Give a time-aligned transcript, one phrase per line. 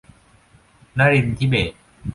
[0.97, 1.79] นรินทร์ธิเบศร์